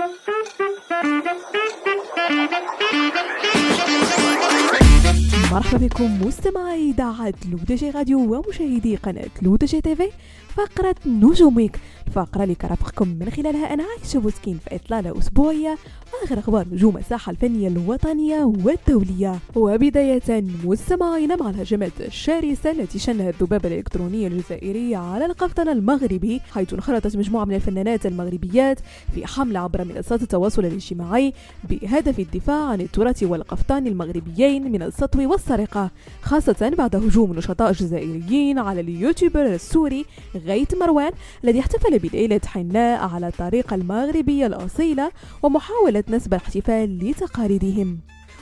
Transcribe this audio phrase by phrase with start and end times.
[0.00, 0.28] Thank
[4.14, 4.19] you.
[5.52, 10.10] مرحبا بكم مستمعي إذاعة L'ODJ Radio ومشاهدي قناة L'ODJ TV
[10.48, 15.78] فقرة نجوم Week الفقرة اللي كنرافقكم من خلالها أنا عايشة بوسكين في إطلالة أسبوعية.
[16.24, 19.38] آخر أخبار نجوم الساحة الفنية الوطنية والدولية.
[19.56, 27.16] وبداية مستمعينا مع الهجمات الشرسة التي شنها الذبابة الإلكترونية الجزائرية على القفطان المغربي حيث انخرطت
[27.16, 28.80] مجموعة من الفنانات المغربيات
[29.14, 31.32] في حملة عبر منصات التواصل الاجتماعي
[31.70, 35.90] بهدف الدفاع عن التراث والقفطان المغربيين من السطو والسرقة
[36.22, 40.04] خاصة بعد هجوم نشطاء جزائريين على اليوتيوبر السوري
[40.34, 41.12] غيث مروان
[41.44, 45.10] الذي احتفل بليلة حناء على الطريقة المغربية الأصيلة
[45.42, 47.98] ومحاولة نسب الاحتفال لتقاليدهم.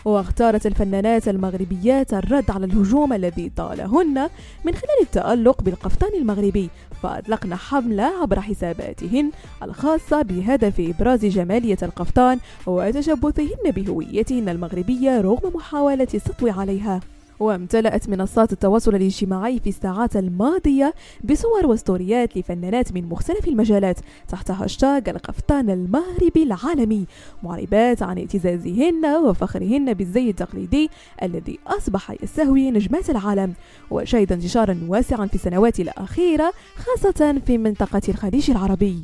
[0.09, 4.29] واختارت الفنانات المغربيات الرد على الهجوم الذي طالهن
[4.65, 6.71] من خلال التألق بالقفطان المغربي
[7.03, 9.31] فأطلقن حملة عبر حساباتهن
[9.63, 17.01] الخاصة بهدف إبراز جمالية القفطان وتشبثهن بهويتهن المغربية رغم محاولة السطو عليها.
[17.41, 20.95] وامتلأت منصات التواصل الاجتماعي في الساعات الماضية
[21.25, 27.07] بصور وستوريات لفنانات من مختلف المجالات تحت هاشتاغ القفطان المغربي العالمي
[27.43, 30.91] معربات عن اعتزازهن وفخرهن بالزي التقليدي
[31.23, 33.55] الذي أصبح يستهوي نجمات العالم.
[33.91, 39.03] وشهد انتشارا واسعا في السنوات الأخيرة خاصة في منطقة الخليج العربي.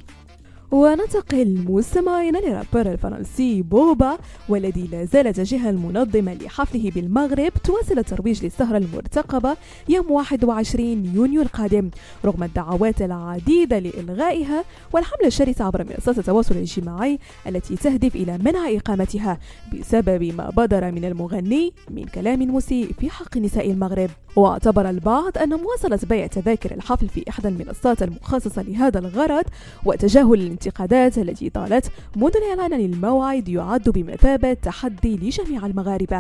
[0.75, 8.78] وننتقل مستمعين للرابر الفرنسي بوبا والذي لا زالت الجهة المنظمة لحفله بالمغرب تواصل الترويج للسهرة
[8.78, 9.56] المرتقبة
[9.89, 11.91] يوم 21 يونيو القادم
[12.25, 19.39] رغم الدعوات العديدة لإلغائها والحملة الشرسة عبر منصات التواصل الاجتماعي التي تهدف إلى منع إقامتها
[19.72, 24.11] بسبب ما بدر من المغني من كلام مسيء في حق نساء المغرب.
[24.36, 29.45] واعتبر البعض أن مواصلة بيع تذاكر الحفل في إحدى المنصات المخصصة لهذا الغرض
[29.84, 36.18] وتجاهل الانتقادات التي طالت منذ الإعلان عن الموعد يعد بمثابة تحدي لجميع المغاربة.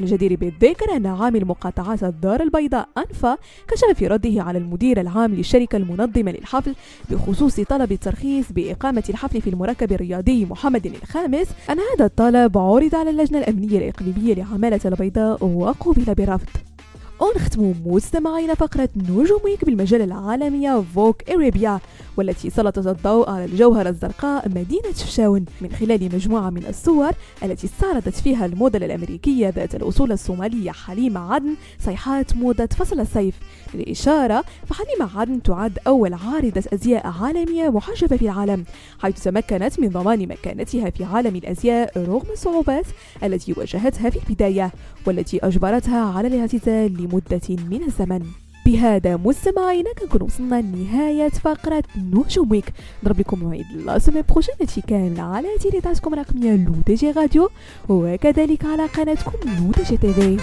[0.00, 5.34] من الجدير بالذكر أن عامل مقاطعات الدار البيضاء أنفا كشف في رده على المدير العام
[5.34, 6.74] للشركة المنظمة للحفل
[7.10, 13.10] بخصوص طلب الترخيص بإقامة الحفل في المركب الرياضي محمد الخامس أن هذا الطلب عرض على
[13.10, 16.67] اللجنة الأمنية الإقليمية لعمالة البيضاء وقوبل برفض.
[17.20, 21.80] ونختم مستمعين فقرة نجوميك بالمجلة العالمية فوك إريبيا
[22.16, 27.10] والتي سلطت الضوء على الجوهرة الزرقاء مدينة شفشاون من خلال مجموعة من الصور
[27.42, 33.34] التي استعرضت فيها الموديل الأمريكية ذات الأصول الصومالية حليمة عدن صيحات موضة فصل الصيف
[33.74, 38.64] للإشارة فحليمة عدن تعد أول عارضة أزياء عالمية محجبة في العالم
[38.98, 42.86] حيث تمكنت من ضمان مكانتها في عالم الأزياء رغم الصعوبات
[43.24, 44.72] التي واجهتها في البداية
[45.06, 48.22] والتي أجبرتها على الاعتزال لمدة من الزمن.
[48.66, 54.80] بهذا مستمعينا كنكون وصلنا لنهاية فقرة نجوم Week نضرب لكم موعد la semaine prochaine هادشي
[54.80, 57.50] كامل على إذاعتكم الرقمية L'ODJ Radio
[57.88, 60.36] وكذلك على قناتكم L'ODJ TV